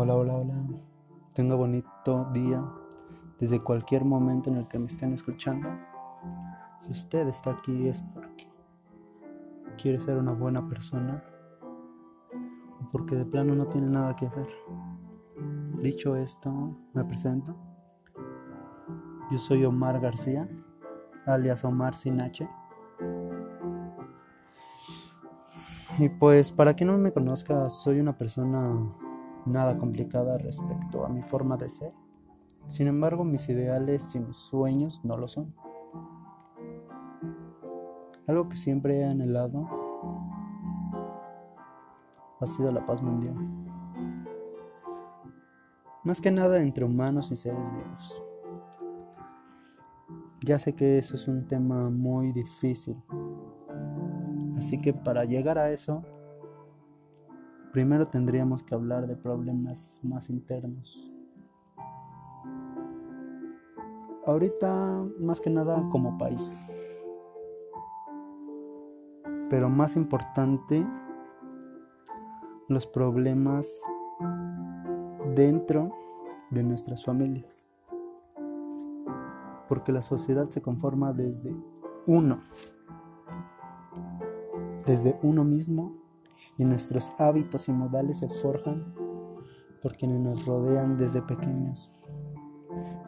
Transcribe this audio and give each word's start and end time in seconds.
Hola, 0.00 0.14
hola, 0.14 0.34
hola. 0.36 0.54
Tenga 1.34 1.56
bonito 1.56 2.28
día 2.32 2.64
desde 3.40 3.58
cualquier 3.58 4.04
momento 4.04 4.48
en 4.48 4.58
el 4.58 4.68
que 4.68 4.78
me 4.78 4.86
estén 4.86 5.12
escuchando. 5.12 5.68
Si 6.78 6.92
usted 6.92 7.26
está 7.26 7.50
aquí 7.50 7.88
es 7.88 8.00
porque 8.14 8.48
quiere 9.76 9.98
ser 9.98 10.16
una 10.18 10.30
buena 10.30 10.68
persona 10.68 11.24
o 12.80 12.88
porque 12.92 13.16
de 13.16 13.26
plano 13.26 13.56
no 13.56 13.66
tiene 13.66 13.88
nada 13.88 14.14
que 14.14 14.26
hacer. 14.26 14.46
Dicho 15.82 16.14
esto, 16.14 16.76
me 16.94 17.04
presento. 17.04 17.56
Yo 19.32 19.38
soy 19.38 19.64
Omar 19.64 19.98
García, 19.98 20.48
alias 21.26 21.64
Omar 21.64 21.96
Sinache. 21.96 22.48
Y 25.98 26.08
pues 26.08 26.52
para 26.52 26.74
quien 26.74 26.86
no 26.86 26.98
me 26.98 27.10
conozca, 27.10 27.68
soy 27.68 27.98
una 27.98 28.16
persona 28.16 28.94
nada 29.48 29.78
complicada 29.78 30.38
respecto 30.38 31.04
a 31.04 31.08
mi 31.08 31.22
forma 31.22 31.56
de 31.56 31.68
ser. 31.68 31.92
Sin 32.68 32.86
embargo, 32.86 33.24
mis 33.24 33.48
ideales 33.48 34.14
y 34.14 34.20
mis 34.20 34.36
sueños 34.36 35.04
no 35.04 35.16
lo 35.16 35.26
son. 35.26 35.54
Algo 38.26 38.48
que 38.48 38.56
siempre 38.56 39.00
he 39.00 39.04
anhelado 39.04 39.66
ha 42.40 42.46
sido 42.46 42.70
la 42.70 42.84
paz 42.84 43.02
mundial. 43.02 43.34
Más 46.04 46.20
que 46.20 46.30
nada 46.30 46.60
entre 46.62 46.84
humanos 46.84 47.30
y 47.32 47.36
seres 47.36 47.58
vivos. 47.72 48.22
Ya 50.42 50.58
sé 50.58 50.74
que 50.74 50.98
eso 50.98 51.16
es 51.16 51.26
un 51.26 51.46
tema 51.46 51.90
muy 51.90 52.32
difícil. 52.32 53.02
Así 54.56 54.80
que 54.80 54.92
para 54.92 55.24
llegar 55.24 55.58
a 55.58 55.70
eso, 55.70 56.04
primero 57.72 58.06
tendríamos 58.06 58.62
que 58.62 58.74
hablar 58.74 59.06
de 59.06 59.16
problemas 59.16 60.00
más 60.02 60.30
internos. 60.30 61.10
Ahorita, 64.26 65.04
más 65.18 65.40
que 65.40 65.50
nada 65.50 65.88
como 65.90 66.18
país. 66.18 66.60
Pero 69.48 69.70
más 69.70 69.96
importante, 69.96 70.86
los 72.68 72.86
problemas 72.86 73.82
dentro 75.34 75.94
de 76.50 76.62
nuestras 76.62 77.04
familias. 77.04 77.66
Porque 79.68 79.92
la 79.92 80.02
sociedad 80.02 80.48
se 80.50 80.62
conforma 80.62 81.12
desde 81.12 81.54
uno, 82.06 82.40
desde 84.86 85.18
uno 85.22 85.44
mismo 85.44 85.97
y 86.58 86.64
nuestros 86.64 87.12
hábitos 87.18 87.68
y 87.68 87.72
modales 87.72 88.18
se 88.18 88.28
forjan 88.28 88.94
por 89.80 89.96
quienes 89.96 90.18
nos 90.20 90.44
rodean 90.44 90.98
desde 90.98 91.22
pequeños. 91.22 91.92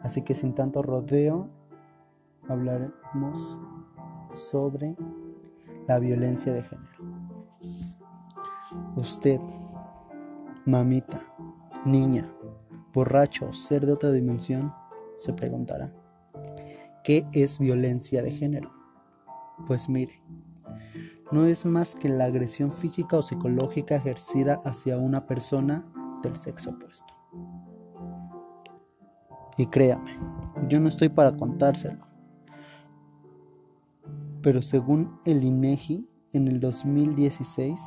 Así 0.01 0.23
que 0.23 0.33
sin 0.33 0.55
tanto 0.55 0.81
rodeo, 0.81 1.49
hablaremos 2.47 3.59
sobre 4.33 4.95
la 5.87 5.99
violencia 5.99 6.53
de 6.53 6.63
género. 6.63 6.91
Usted, 8.95 9.39
mamita, 10.65 11.21
niña, 11.85 12.33
borracho, 12.93 13.51
ser 13.51 13.85
de 13.85 13.93
otra 13.93 14.11
dimensión, 14.11 14.73
se 15.17 15.33
preguntará, 15.33 15.93
¿qué 17.03 17.27
es 17.33 17.59
violencia 17.59 18.23
de 18.23 18.31
género? 18.31 18.71
Pues 19.67 19.89
mire, 19.89 20.21
no 21.31 21.45
es 21.45 21.65
más 21.65 21.95
que 21.95 22.09
la 22.09 22.25
agresión 22.25 22.71
física 22.71 23.17
o 23.17 23.21
psicológica 23.21 23.95
ejercida 23.95 24.59
hacia 24.65 24.97
una 24.97 25.25
persona 25.27 25.85
del 26.21 26.35
sexo 26.35 26.71
opuesto. 26.71 27.13
Y 29.57 29.67
créame, 29.67 30.17
yo 30.67 30.79
no 30.79 30.89
estoy 30.89 31.09
para 31.09 31.35
contárselo. 31.35 32.05
Pero 34.41 34.61
según 34.61 35.19
el 35.25 35.43
INEGI, 35.43 36.07
en 36.33 36.47
el 36.47 36.59
2016, 36.59 37.79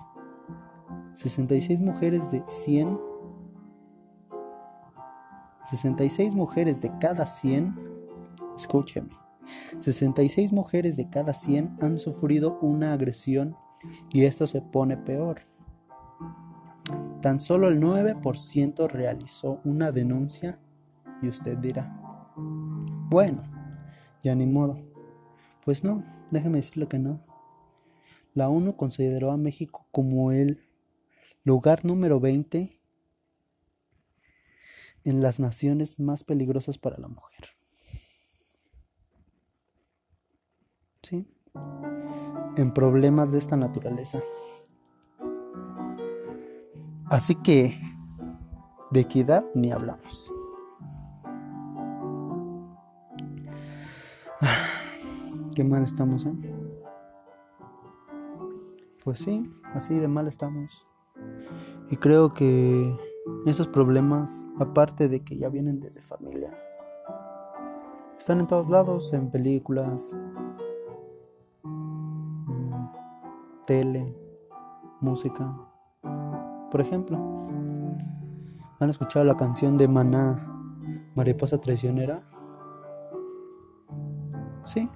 66 1.15 1.81
mujeres 1.81 2.31
de 2.31 2.43
100 2.47 3.15
66 5.65 6.35
mujeres 6.35 6.81
de 6.81 6.93
cada 6.99 7.27
100, 7.27 7.75
escúcheme, 8.57 9.17
66 9.79 10.53
mujeres 10.53 10.97
de 10.97 11.09
cada 11.09 11.35
100 11.35 11.77
han 11.81 11.99
sufrido 11.99 12.59
una 12.61 12.93
agresión 12.93 13.57
y 14.11 14.25
esto 14.25 14.47
se 14.47 14.63
pone 14.63 14.97
peor. 14.97 15.43
Tan 17.21 17.41
solo 17.41 17.69
el 17.69 17.81
9% 17.81 18.89
realizó 18.89 19.61
una 19.65 19.93
denuncia 19.93 20.59
y 21.23 21.29
usted 21.29 21.57
dirá, 21.59 22.33
bueno, 22.37 23.43
ya 24.23 24.35
ni 24.35 24.47
modo. 24.47 24.79
Pues 25.65 25.85
no, 25.85 26.05
déjeme 26.31 26.59
decirle 26.59 26.87
que 26.89 26.99
no. 26.99 27.25
La 28.35 28.49
ONU 28.49 28.77
consideró 28.77 29.31
a 29.31 29.37
México 29.37 29.87
como 29.93 30.33
el 30.33 30.61
lugar 31.45 31.85
número 31.85 32.21
20 32.21 32.81
en 35.05 35.23
las 35.23 35.39
naciones 35.39 36.01
más 36.01 36.25
peligrosas 36.25 36.79
para 36.79 36.99
la 36.99 37.09
mujer. 37.09 37.51
¿Sí? 41.05 41.29
En 42.57 42.73
problemas 42.73 43.31
de 43.31 43.39
esta 43.39 43.57
naturaleza. 43.57 44.21
Así 47.07 47.35
que 47.35 47.79
de 48.91 49.01
equidad 49.01 49.45
ni 49.55 49.71
hablamos. 49.71 50.33
Qué 55.55 55.63
mal 55.63 55.83
estamos, 55.85 56.25
¿eh? 56.27 56.35
Pues 59.05 59.21
sí, 59.21 59.49
así 59.75 59.99
de 59.99 60.09
mal 60.09 60.27
estamos. 60.27 60.89
Y 61.91 61.99
creo 61.99 62.33
que 62.33 62.97
esos 63.45 63.69
problemas, 63.69 64.49
aparte 64.59 65.09
de 65.11 65.23
que 65.23 65.37
ya 65.37 65.51
vienen 65.51 65.81
desde 65.81 66.01
familia, 66.01 66.59
están 68.19 68.41
en 68.41 68.47
todos 68.47 68.71
lados, 68.71 69.13
en 69.13 69.31
películas, 69.31 70.19
tele, 73.67 74.17
música. 75.01 75.55
Por 76.71 76.81
ejemplo, 76.81 77.19
¿han 78.81 78.91
escuchado 78.91 79.25
la 79.25 79.37
canción 79.37 79.77
de 79.77 79.89
Maná, 79.89 80.47
Mariposa 81.15 81.61
Traicionera? 81.61 82.23
Sí, 84.65 84.89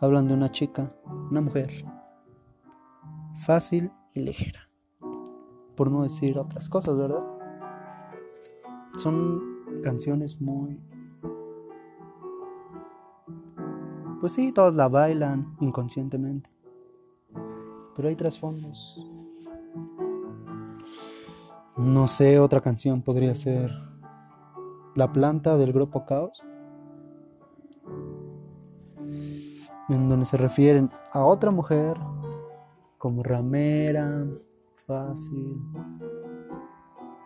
hablan 0.00 0.28
de 0.28 0.34
una 0.34 0.50
chica, 0.50 0.94
una 1.30 1.40
mujer, 1.40 1.84
fácil 3.34 3.92
y 4.14 4.20
ligera 4.20 4.70
por 5.80 5.90
no 5.90 6.02
decir 6.02 6.38
otras 6.38 6.68
cosas, 6.68 6.94
¿verdad? 6.98 7.24
Son 8.98 9.40
canciones 9.82 10.38
muy... 10.38 10.78
Pues 14.20 14.34
sí, 14.34 14.52
todos 14.52 14.74
la 14.74 14.88
bailan 14.90 15.56
inconscientemente, 15.58 16.50
pero 18.00 18.08
hay 18.08 18.16
trasfondos. 18.16 19.06
No 21.76 22.08
sé, 22.08 22.38
otra 22.38 22.62
canción 22.62 23.02
podría 23.02 23.34
ser 23.34 23.70
La 24.94 25.12
planta 25.12 25.58
del 25.58 25.74
grupo 25.74 26.06
Caos, 26.06 26.42
en 29.90 30.08
donde 30.08 30.24
se 30.24 30.38
refieren 30.38 30.88
a 31.12 31.22
otra 31.26 31.50
mujer 31.50 31.98
como 32.96 33.22
ramera, 33.22 34.26
fácil, 34.86 35.60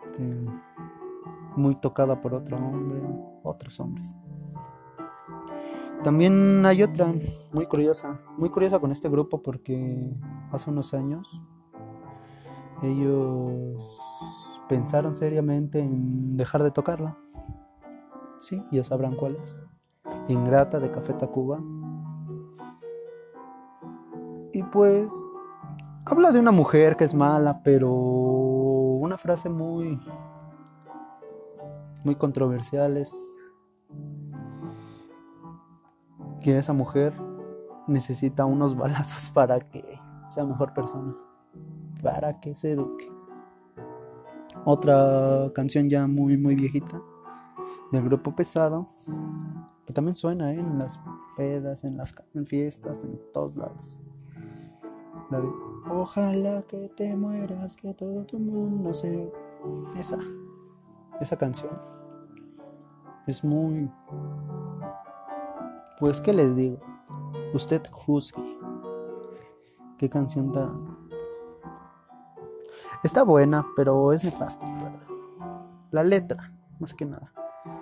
este, 0.07 0.45
muy 1.55 1.75
tocada 1.75 2.19
por 2.19 2.33
otro 2.33 2.57
hombre, 2.57 3.01
otros 3.43 3.79
hombres. 3.79 4.13
También 6.03 6.65
hay 6.65 6.83
otra 6.83 7.13
muy 7.51 7.65
curiosa, 7.65 8.19
muy 8.37 8.49
curiosa 8.49 8.79
con 8.79 8.91
este 8.91 9.09
grupo 9.09 9.41
porque 9.41 10.11
hace 10.51 10.69
unos 10.69 10.93
años 10.93 11.43
ellos 12.83 13.81
pensaron 14.69 15.15
seriamente 15.15 15.79
en 15.79 16.37
dejar 16.37 16.61
de 16.61 16.71
tocarla. 16.71 17.17
Sí, 18.39 18.63
ya 18.71 18.83
sabrán 18.83 19.15
cuál 19.15 19.37
es. 19.43 19.63
Ingrata 20.27 20.79
de 20.79 20.91
Café 20.91 21.13
Tacuba. 21.13 21.59
Y 24.53 24.63
pues 24.63 25.11
Habla 26.07 26.31
de 26.31 26.39
una 26.39 26.51
mujer 26.51 26.97
que 26.97 27.03
es 27.03 27.15
mala, 27.15 27.63
pero 27.63 27.91
una 27.91 29.17
frase 29.17 29.49
muy 29.49 29.99
muy 32.03 32.13
controversial 32.13 32.97
es 32.97 33.51
que 36.45 36.59
esa 36.59 36.73
mujer 36.73 37.11
necesita 37.87 38.45
unos 38.45 38.75
balazos 38.77 39.31
para 39.31 39.59
que 39.61 39.83
sea 40.27 40.45
mejor 40.45 40.75
persona, 40.75 41.15
para 42.03 42.39
que 42.39 42.53
se 42.53 42.73
eduque. 42.73 43.11
Otra 44.63 45.51
canción 45.55 45.89
ya 45.89 46.05
muy, 46.05 46.37
muy 46.37 46.53
viejita 46.53 47.01
del 47.91 48.03
grupo 48.03 48.35
pesado, 48.35 48.87
que 49.87 49.93
también 49.93 50.15
suena 50.15 50.53
¿eh? 50.53 50.59
en 50.59 50.77
las 50.77 50.99
pedas, 51.35 51.83
en 51.83 51.97
las 51.97 52.13
en 52.35 52.45
fiestas, 52.45 53.03
en 53.03 53.19
todos 53.33 53.55
lados. 53.55 54.03
La 55.31 55.41
de 55.41 55.49
Ojalá 55.89 56.61
que 56.61 56.89
te 56.89 57.15
mueras, 57.15 57.75
que 57.75 57.91
todo 57.95 58.23
tu 58.23 58.37
mundo 58.37 58.93
se. 58.93 59.31
Esa. 59.97 60.19
Esa 61.19 61.37
canción. 61.37 61.71
Es 63.25 63.43
muy. 63.43 63.89
Pues, 65.99 66.19
¿qué 66.19 66.33
les 66.33 66.55
digo? 66.55 66.79
Usted 67.53 67.81
juzgue. 67.89 68.43
¿Qué 69.97 70.09
canción 70.09 70.51
tan.? 70.51 70.97
Está 73.03 73.23
buena, 73.23 73.65
pero 73.75 74.11
es 74.11 74.23
nefasta, 74.23 74.65
¿verdad? 74.65 74.99
La 75.91 76.03
letra, 76.03 76.53
más 76.79 76.93
que 76.93 77.05
nada. 77.05 77.31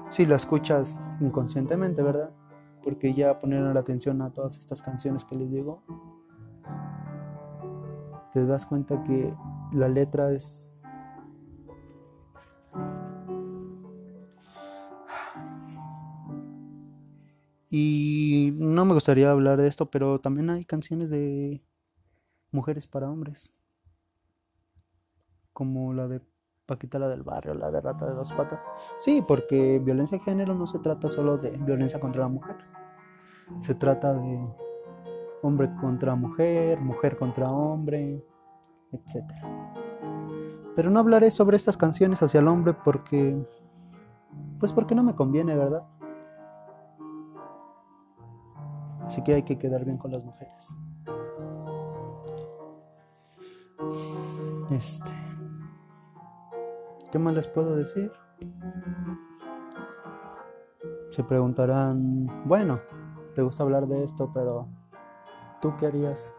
Si 0.09 0.27
la 0.27 0.35
escuchas 0.35 1.17
inconscientemente, 1.21 2.03
¿verdad? 2.03 2.31
Porque 2.83 3.13
ya 3.13 3.39
poner 3.39 3.61
la 3.73 3.79
atención 3.79 4.21
a 4.21 4.31
todas 4.31 4.57
estas 4.57 4.83
canciones 4.83 5.25
que 5.25 5.35
les 5.35 5.49
digo, 5.49 5.81
te 8.31 8.45
das 8.45 8.67
cuenta 8.67 9.03
que 9.03 9.33
la 9.71 9.87
letra 9.87 10.31
es 10.31 10.75
Y 17.75 18.53
no 18.59 18.85
me 18.85 18.93
gustaría 18.93 19.31
hablar 19.31 19.59
de 19.59 19.67
esto, 19.67 19.89
pero 19.89 20.21
también 20.21 20.51
hay 20.51 20.63
canciones 20.63 21.09
de 21.09 21.65
mujeres 22.51 22.85
para 22.85 23.09
hombres. 23.09 23.55
Como 25.53 25.91
la 25.91 26.07
de 26.07 26.21
Paquita 26.67 26.99
la 26.99 27.07
del 27.07 27.23
barrio, 27.23 27.55
la 27.55 27.71
de 27.71 27.81
Rata 27.81 28.05
de 28.05 28.13
dos 28.13 28.31
patas. 28.33 28.63
Sí, 28.99 29.23
porque 29.27 29.81
violencia 29.83 30.19
de 30.19 30.23
género 30.23 30.53
no 30.53 30.67
se 30.67 30.77
trata 30.77 31.09
solo 31.09 31.39
de 31.39 31.57
violencia 31.57 31.99
contra 31.99 32.21
la 32.21 32.27
mujer. 32.27 32.57
Se 33.61 33.73
trata 33.73 34.13
de 34.13 34.47
hombre 35.41 35.73
contra 35.81 36.13
mujer, 36.13 36.79
mujer 36.79 37.17
contra 37.17 37.51
hombre, 37.51 38.23
etc. 38.91 39.25
Pero 40.75 40.91
no 40.91 40.99
hablaré 40.99 41.31
sobre 41.31 41.57
estas 41.57 41.75
canciones 41.75 42.21
hacia 42.21 42.39
el 42.39 42.47
hombre 42.47 42.75
porque... 42.75 43.35
Pues 44.59 44.71
porque 44.71 44.93
no 44.93 45.01
me 45.01 45.15
conviene, 45.15 45.55
¿verdad? 45.55 45.87
Así 49.05 49.23
que 49.23 49.35
hay 49.35 49.43
que 49.43 49.57
quedar 49.57 49.85
bien 49.85 49.97
con 49.97 50.11
las 50.11 50.23
mujeres. 50.23 50.79
Este. 54.71 55.09
¿Qué 57.11 57.19
más 57.19 57.33
les 57.33 57.47
puedo 57.47 57.75
decir? 57.75 58.11
Se 61.11 61.23
preguntarán, 61.23 62.27
bueno, 62.45 62.79
te 63.35 63.43
gusta 63.43 63.61
hablar 63.61 63.87
de 63.87 64.03
esto, 64.03 64.31
pero 64.33 64.67
¿tú 65.61 65.75
qué 65.77 65.85
harías 65.85 66.33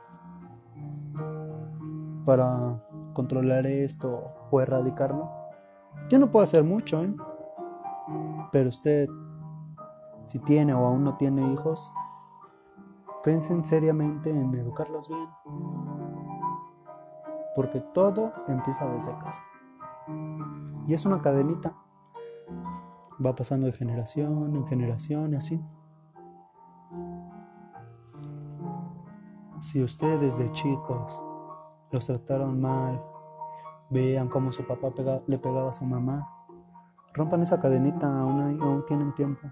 para 2.25 2.82
controlar 3.12 3.67
esto 3.67 4.32
o 4.50 4.60
erradicarlo? 4.60 5.31
Yo 6.08 6.19
no 6.19 6.31
puedo 6.31 6.43
hacer 6.43 6.64
mucho, 6.64 7.05
¿eh? 7.05 7.14
Pero 8.50 8.69
usted, 8.69 9.08
si 10.26 10.40
tiene 10.40 10.75
o 10.75 10.84
aún 10.84 11.05
no 11.05 11.17
tiene 11.17 11.52
hijos, 11.52 11.93
Piensen 13.24 13.64
seriamente 13.64 14.28
en 14.28 14.54
educarlos 14.54 15.08
bien. 15.08 15.28
Porque 17.56 17.80
todo 17.80 18.34
empieza 18.48 18.84
desde 18.86 19.16
casa. 19.16 19.42
Y 20.86 20.92
es 20.92 21.06
una 21.06 21.22
cadenita. 21.22 21.74
Va 23.24 23.34
pasando 23.34 23.66
de 23.66 23.72
generación 23.72 24.54
en 24.54 24.66
generación 24.66 25.32
y 25.32 25.36
así. 25.36 25.64
Si 29.60 29.82
ustedes 29.82 30.36
de 30.36 30.52
chicos 30.52 31.22
los 31.90 32.04
trataron 32.04 32.60
mal, 32.60 33.02
vean 33.88 34.28
cómo 34.28 34.52
su 34.52 34.66
papá 34.66 34.92
le 35.26 35.38
pegaba 35.38 35.70
a 35.70 35.72
su 35.72 35.86
mamá, 35.86 36.28
rompan 37.14 37.40
esa 37.40 37.58
cadenita, 37.58 38.06
aún, 38.06 38.60
aún 38.60 38.84
tienen 38.84 39.14
tiempo. 39.14 39.48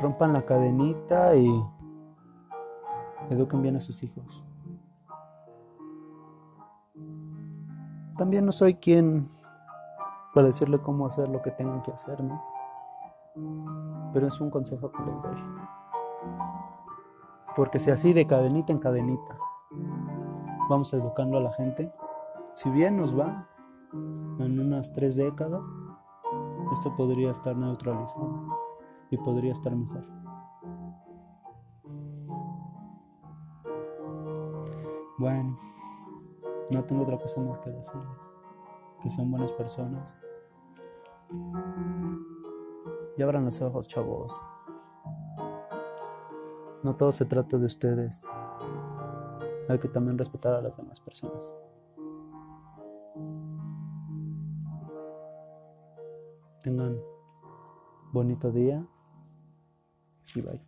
Rompan 0.00 0.32
la 0.32 0.42
cadenita 0.46 1.36
y 1.36 1.46
eduquen 3.30 3.62
bien 3.62 3.76
a 3.76 3.80
sus 3.80 4.02
hijos. 4.02 4.44
También 8.16 8.44
no 8.44 8.52
soy 8.52 8.74
quien 8.74 9.30
para 10.34 10.48
decirle 10.48 10.78
cómo 10.80 11.06
hacer 11.06 11.28
lo 11.28 11.40
que 11.40 11.50
tengan 11.50 11.80
que 11.82 11.92
hacer, 11.92 12.22
¿no? 12.22 12.42
Pero 14.12 14.26
es 14.26 14.40
un 14.40 14.50
consejo 14.50 14.90
que 14.90 15.02
les 15.04 15.22
doy. 15.22 15.36
Porque 17.56 17.78
si 17.78 17.90
así 17.90 18.12
de 18.12 18.26
cadenita 18.26 18.72
en 18.72 18.78
cadenita 18.78 19.36
vamos 20.68 20.92
educando 20.92 21.38
a 21.38 21.40
la 21.40 21.52
gente, 21.52 21.92
si 22.54 22.70
bien 22.70 22.96
nos 22.96 23.18
va 23.18 23.48
en 24.38 24.60
unas 24.60 24.92
tres 24.92 25.16
décadas, 25.16 25.76
esto 26.72 26.94
podría 26.96 27.30
estar 27.30 27.56
neutralizado 27.56 28.58
y 29.10 29.16
podría 29.16 29.52
estar 29.52 29.74
mejor. 29.74 30.17
Bueno, 35.18 35.58
no 36.70 36.84
tengo 36.84 37.02
otra 37.02 37.18
cosa 37.18 37.40
más 37.40 37.58
que 37.58 37.70
decirles. 37.70 38.30
Que 39.02 39.10
son 39.10 39.30
buenas 39.30 39.52
personas. 39.52 40.18
Y 43.16 43.22
abran 43.22 43.44
los 43.44 43.60
ojos, 43.60 43.88
chavos. 43.88 44.40
No 46.84 46.94
todo 46.96 47.10
se 47.10 47.24
trata 47.24 47.58
de 47.58 47.66
ustedes. 47.66 48.28
Hay 49.68 49.78
que 49.80 49.88
también 49.88 50.16
respetar 50.16 50.54
a 50.54 50.62
las 50.62 50.76
demás 50.76 51.00
personas. 51.00 51.56
Tengan 56.60 56.96
bonito 58.12 58.52
día 58.52 58.86
y 60.34 60.40
bye. 60.40 60.67